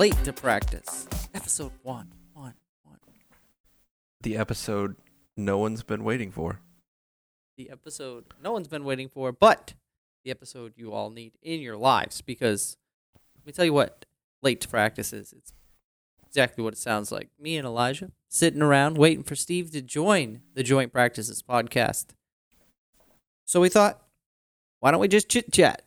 [0.00, 2.54] Late to Practice, episode one, one,
[2.84, 2.96] one.
[4.22, 4.96] The episode
[5.36, 6.62] no one's been waiting for.
[7.58, 9.74] The episode no one's been waiting for, but
[10.24, 12.78] the episode you all need in your lives because
[13.36, 14.06] let me tell you what
[14.40, 15.34] Late to Practice is.
[15.34, 15.52] It's
[16.26, 17.28] exactly what it sounds like.
[17.38, 22.14] Me and Elijah sitting around waiting for Steve to join the Joint Practices podcast.
[23.44, 24.00] So we thought,
[24.78, 25.82] why don't we just chit chat?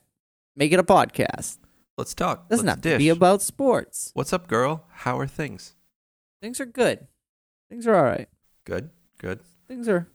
[0.56, 1.58] Make it a podcast.
[1.98, 2.50] Let's talk.
[2.50, 2.94] Doesn't Let's have dish.
[2.94, 4.12] to be about sports.
[4.16, 4.86] What's up, girl?
[4.90, 5.76] How are things?
[6.42, 7.08] Things are good.
[7.70, 8.28] Things are all right.
[8.66, 8.90] Good.
[9.20, 9.42] Good.
[9.68, 10.08] Things are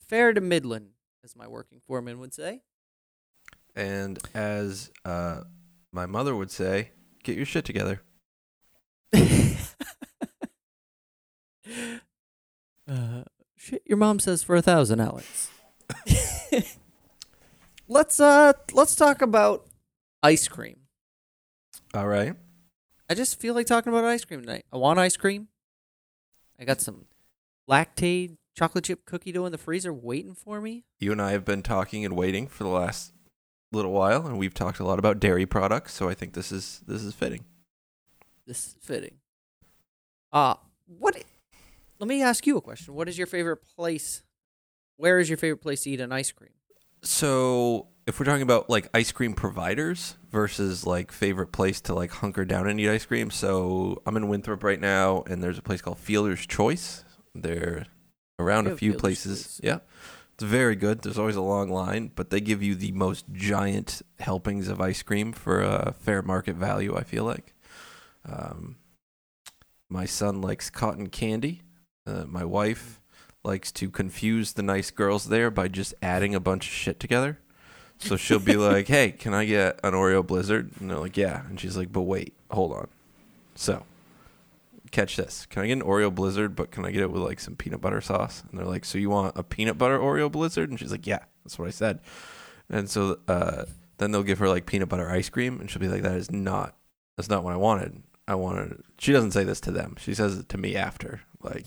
[0.00, 0.90] fair to Midland,
[1.22, 2.62] as my working foreman would say.
[3.76, 5.42] And as uh,
[5.92, 6.92] my mother would say,
[7.22, 8.00] get your shit together.
[12.88, 13.24] uh,
[13.56, 15.50] shit, your mom says for a thousand, Alex.
[17.88, 19.66] let's uh, let's talk about
[20.22, 20.77] ice cream.
[21.94, 22.34] All right.
[23.10, 24.66] I just feel like talking about ice cream tonight.
[24.72, 25.48] I want ice cream.
[26.60, 27.06] I got some
[27.68, 30.84] Lactaid chocolate chip cookie dough in the freezer waiting for me.
[30.98, 33.12] You and I have been talking and waiting for the last
[33.72, 35.92] little while, and we've talked a lot about dairy products.
[35.94, 37.44] So I think this is this is fitting.
[38.46, 39.16] This is fitting.
[40.32, 40.54] Uh
[40.86, 41.22] what i-
[41.98, 42.94] let me ask you a question.
[42.94, 44.22] What is your favorite place?
[44.96, 46.50] Where is your favorite place to eat an ice cream?
[47.02, 52.10] So if we're talking about like ice cream providers versus like favorite place to like
[52.10, 55.62] hunker down and eat ice cream, so I'm in Winthrop right now, and there's a
[55.62, 57.04] place called Fielder's Choice.
[57.34, 57.84] They're
[58.38, 59.42] around a few Fielder's places.
[59.42, 59.60] Choice.
[59.62, 59.78] Yeah,
[60.32, 61.02] it's very good.
[61.02, 65.02] There's always a long line, but they give you the most giant helpings of ice
[65.02, 66.96] cream for a fair market value.
[66.96, 67.54] I feel like.
[68.24, 68.76] Um,
[69.90, 71.62] my son likes cotton candy.
[72.06, 73.00] Uh, my wife
[73.44, 77.38] likes to confuse the nice girls there by just adding a bunch of shit together.
[77.98, 81.42] So she'll be like, "Hey, can I get an Oreo Blizzard?" And they're like, "Yeah."
[81.48, 82.88] And she's like, "But wait, hold on."
[83.54, 83.84] So,
[84.92, 85.46] catch this.
[85.46, 87.80] Can I get an Oreo Blizzard, but can I get it with like some peanut
[87.80, 88.44] butter sauce?
[88.50, 91.24] And they're like, "So you want a peanut butter Oreo Blizzard?" And she's like, "Yeah,
[91.44, 92.00] that's what I said."
[92.70, 93.64] And so uh,
[93.98, 96.30] then they'll give her like peanut butter ice cream, and she'll be like, "That is
[96.30, 96.76] not.
[97.16, 98.02] That's not what I wanted.
[98.28, 99.96] I wanted." She doesn't say this to them.
[99.98, 101.22] She says it to me after.
[101.42, 101.66] Like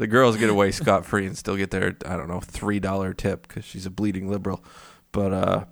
[0.00, 3.12] the girls get away scot free and still get their I don't know three dollar
[3.12, 4.64] tip because she's a bleeding liberal.
[5.12, 5.64] But uh,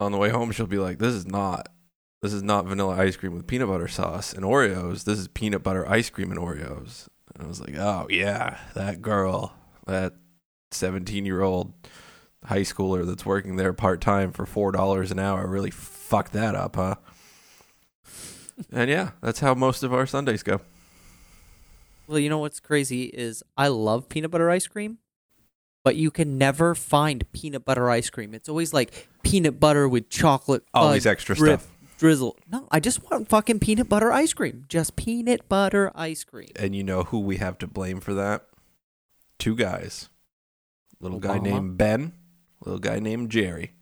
[0.00, 1.68] on the way home, she'll be like, "This is not."
[2.20, 5.02] This is not vanilla ice cream with peanut butter sauce and Oreos.
[5.02, 7.08] This is peanut butter ice cream and Oreos.
[7.34, 9.54] And I was like, oh, yeah, that girl,
[9.88, 10.14] that
[10.70, 11.72] 17 year old
[12.44, 16.76] high schooler that's working there part time for $4 an hour really fucked that up,
[16.76, 16.94] huh?
[18.72, 20.60] and yeah, that's how most of our Sundays go.
[22.12, 24.98] Well, you know what's crazy is I love peanut butter ice cream,
[25.82, 28.34] but you can never find peanut butter ice cream.
[28.34, 30.62] It's always like peanut butter with chocolate.
[30.74, 31.72] All fudge, these extra drip, stuff.
[31.96, 32.36] drizzle.
[32.50, 34.66] No, I just want fucking peanut butter ice cream.
[34.68, 36.50] Just peanut butter ice cream.
[36.56, 38.44] And you know who we have to blame for that?
[39.38, 40.10] Two guys.
[41.00, 42.12] Little guy named Ben,
[42.62, 43.72] little guy named Jerry.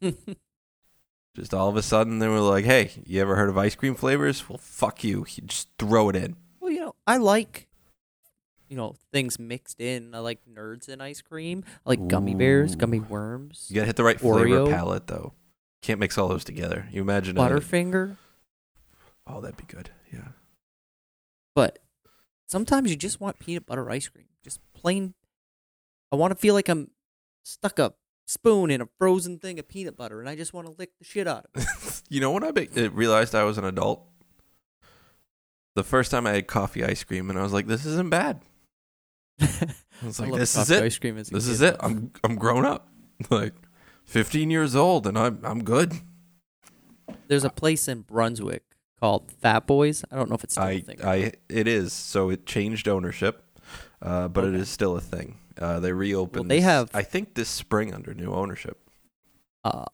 [1.34, 3.96] Just all of a sudden, they were like, "Hey, you ever heard of ice cream
[3.96, 4.48] flavors?
[4.48, 5.26] Well, fuck you.
[5.34, 7.66] You Just throw it in." Well, you know, I like,
[8.72, 10.14] you know, things mixed in.
[10.14, 11.62] I like nerds in ice cream.
[11.84, 15.34] I like gummy bears, gummy worms, You gotta hit the right flavor palette, though.
[15.82, 16.88] Can't mix all those together.
[16.90, 17.36] You imagine?
[17.36, 18.16] a- Butterfinger.
[19.26, 19.90] oh, that'd be good.
[20.10, 20.28] Yeah.
[21.54, 21.80] But
[22.48, 24.28] sometimes you just want peanut butter ice cream.
[24.42, 25.12] Just plain.
[26.10, 26.92] I want to feel like I'm
[27.44, 27.92] stuck a
[28.26, 31.04] spoon in a frozen thing of peanut butter, and I just want to lick the
[31.04, 32.02] shit out of it.
[32.08, 34.02] you know when I be- uh, realized I was an adult?
[35.74, 38.40] The first time I had coffee ice cream, and I was like, "This isn't bad."
[39.42, 40.82] I was like, "This is it.
[40.82, 41.76] Ice cream This is it.
[41.80, 42.88] I'm I'm grown up.
[43.30, 43.54] Like
[44.04, 45.94] 15 years old and I'm I'm good.
[47.28, 48.64] There's a place in Brunswick
[48.98, 50.04] called Fat Boys.
[50.10, 51.04] I don't know if it's still a I thing.
[51.04, 51.92] I it is.
[51.92, 53.44] So it changed ownership.
[54.00, 54.58] Uh, but it Okay.
[54.58, 55.38] is still a thing.
[55.56, 58.78] Uh, they reopened they this- have- I think this spring under new ownership.
[59.64, 59.84] uh,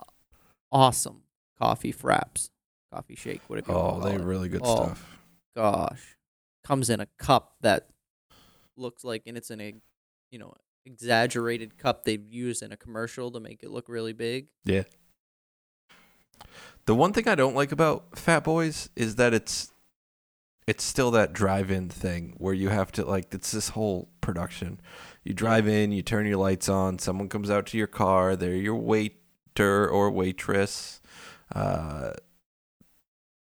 [0.72, 1.22] awesome
[1.58, 2.48] coffee fraps,
[2.92, 3.72] coffee shake, What whatever.
[3.72, 4.84] you Oh, they really good Oh.
[4.86, 5.18] stuff.
[5.54, 6.16] gosh
[6.64, 7.88] comes in a cup that
[8.78, 9.75] looks like and it's in a
[10.30, 10.54] you know
[10.86, 14.84] exaggerated cup they've used in a commercial to make it look really big Yeah.
[16.86, 19.72] The one thing I don't like about Fat Boys is that it's
[20.66, 24.80] it's still that drive-in thing where you have to like it's this whole production.
[25.25, 28.54] You drive in, you turn your lights on, someone comes out to your car, they're
[28.54, 31.00] your waiter or waitress.
[31.54, 32.12] Uh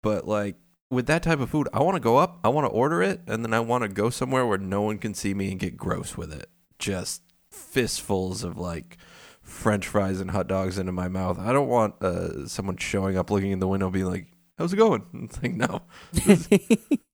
[0.02, 0.56] but like
[0.90, 3.20] with that type of food, I want to go up, I want to order it,
[3.26, 5.76] and then I want to go somewhere where no one can see me and get
[5.76, 6.48] gross with it.
[6.78, 8.96] Just fistfuls of like
[9.42, 11.38] French fries and hot dogs into my mouth.
[11.38, 14.76] I don't want uh, someone showing up, looking in the window, being like, how's it
[14.76, 15.04] going?
[15.24, 15.82] It's like, no,
[16.12, 16.48] this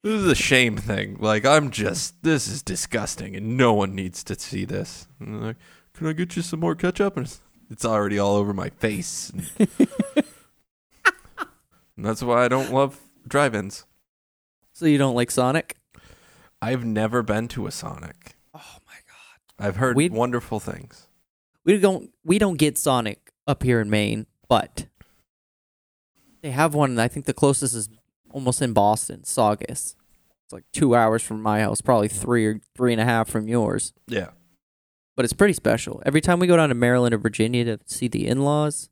[0.04, 1.16] is a shame thing.
[1.18, 5.08] Like, I'm just, this is disgusting, and no one needs to see this.
[5.18, 5.56] And like,
[5.94, 7.16] can I get you some more ketchup?
[7.16, 7.40] And it's,
[7.70, 9.30] it's already all over my face.
[9.30, 9.50] And,
[11.96, 13.84] and that's why I don't love drive-ins.
[14.72, 15.76] so you don't like Sonic?
[16.62, 18.36] I've never been to a Sonic.
[18.54, 19.66] Oh my god.
[19.66, 21.08] I've heard We- wonderful things.
[21.64, 24.86] We don't we don't get Sonic up here in Maine, but
[26.42, 26.90] they have one.
[26.90, 27.88] And I think the closest is
[28.30, 29.96] almost in Boston, Saugus.
[30.44, 33.48] It's like two hours from my house, probably three or three and a half from
[33.48, 33.92] yours.
[34.06, 34.30] Yeah.
[35.16, 36.02] But it's pretty special.
[36.04, 38.90] Every time we go down to Maryland or Virginia to see the in-laws,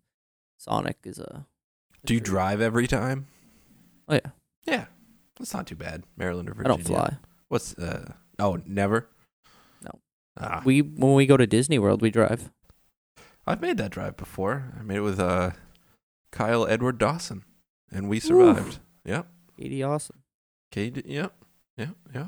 [0.57, 1.47] Sonic is a.
[2.05, 3.27] Do you drive every time?
[4.13, 4.31] Oh yeah,
[4.67, 4.85] Yeah.
[5.39, 6.05] That's not too bad.
[6.17, 6.75] Maryland or Virginia.
[6.75, 7.17] I don't fly.
[7.49, 9.09] What's uh oh never?
[9.83, 9.91] No.
[10.39, 12.51] Ah, We when we go to Disney World, we drive.
[13.47, 14.73] I've made that drive before.
[14.79, 15.53] I made it with uh
[16.31, 17.45] Kyle Edward Dawson.
[17.91, 18.79] And we survived.
[19.05, 19.27] Yep.
[19.59, 20.23] Eighty awesome.
[20.73, 21.35] Okay, d- yep.
[21.77, 22.27] Yeah, yeah.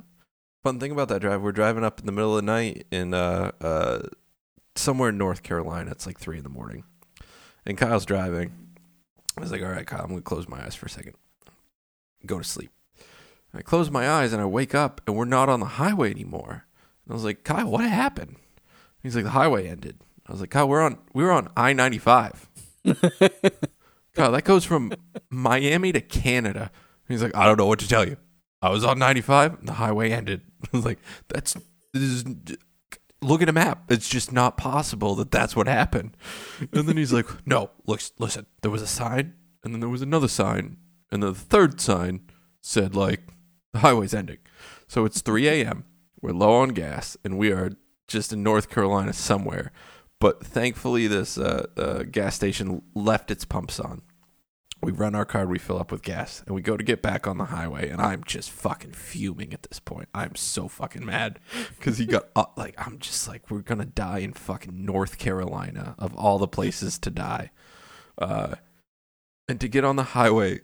[0.63, 3.13] Fun thing about that drive, we're driving up in the middle of the night in
[3.15, 4.01] uh uh
[4.77, 5.91] somewhere in North Carolina.
[5.91, 6.85] It's like three in the morning.
[7.67, 8.53] And Kyle's driving.
[9.37, 11.15] I was like, all right, Kyle, I'm gonna close my eyes for a second.
[12.27, 12.71] Go to sleep.
[13.53, 16.11] And I close my eyes and I wake up and we're not on the highway
[16.11, 16.67] anymore.
[17.05, 18.37] And I was like, Kyle, what happened?
[19.03, 20.01] He's like, the highway ended.
[20.27, 22.49] I was like, Kyle, we're on we were on I ninety five.
[24.15, 24.93] Kyle, that goes from
[25.31, 26.71] Miami to Canada.
[27.09, 28.17] He's like, I don't know what to tell you.
[28.63, 30.41] I was on 95 and the highway ended.
[30.73, 30.99] I was like,
[31.29, 31.55] that's
[31.93, 32.25] this is
[33.21, 33.91] look at a map.
[33.91, 36.17] It's just not possible that that's what happened.
[36.73, 40.03] And then he's like, no, look, listen, there was a sign and then there was
[40.03, 40.79] another sign
[41.15, 42.23] and then the third sign
[42.61, 43.21] said like
[43.73, 44.39] the highway's ending.
[44.89, 45.85] So it's 3 a.m.
[46.21, 47.71] We're low on gas and we are
[48.09, 49.71] just in North Carolina somewhere.
[50.19, 54.03] But thankfully, this uh, uh, gas station left its pumps on.
[54.83, 57.27] We run our card, we fill up with gas, and we go to get back
[57.27, 57.89] on the highway.
[57.89, 60.09] And I'm just fucking fuming at this point.
[60.15, 61.39] I'm so fucking mad
[61.79, 65.95] because he got uh, like I'm just like we're gonna die in fucking North Carolina
[65.99, 67.51] of all the places to die.
[68.19, 68.57] Uh,
[69.49, 70.61] and to get on the highway,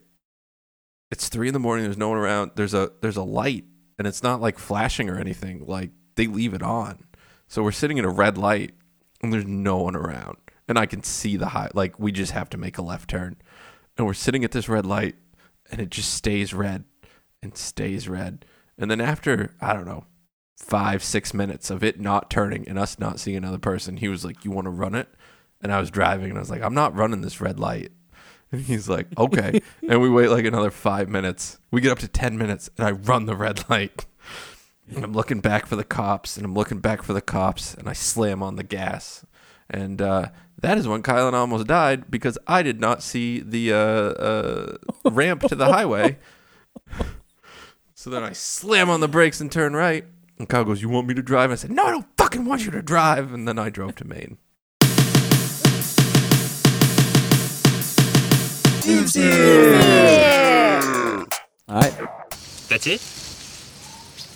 [1.10, 1.84] it's three in the morning.
[1.84, 2.52] There's no one around.
[2.54, 3.64] There's a there's a light,
[3.98, 5.64] and it's not like flashing or anything.
[5.66, 7.04] Like they leave it on.
[7.48, 8.74] So we're sitting in a red light,
[9.22, 11.70] and there's no one around, and I can see the high.
[11.74, 13.36] Like we just have to make a left turn,
[13.96, 15.16] and we're sitting at this red light,
[15.70, 16.84] and it just stays red,
[17.42, 18.44] and stays red,
[18.78, 20.04] and then after I don't know
[20.56, 24.24] five six minutes of it not turning and us not seeing another person, he was
[24.24, 25.08] like, "You want to run it?"
[25.60, 27.90] And I was driving, and I was like, "I'm not running this red light."
[28.52, 31.58] And he's like, "Okay," and we wait like another five minutes.
[31.70, 34.06] We get up to ten minutes, and I run the red light.
[34.88, 37.88] And I'm looking back for the cops, and I'm looking back for the cops, and
[37.88, 39.24] I slam on the gas.
[39.68, 40.30] And uh,
[40.60, 44.76] that is when Kylan almost died because I did not see the uh, uh,
[45.10, 46.18] ramp to the highway.
[47.94, 50.04] so then I slam on the brakes and turn right.
[50.38, 51.52] And Kyle goes, You want me to drive?
[51.52, 53.32] I said, No, I don't fucking want you to drive.
[53.32, 54.38] And then I drove to Maine.
[61.68, 61.94] All right.
[62.68, 63.00] That's it?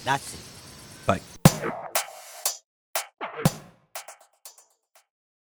[0.04, 0.53] That's it.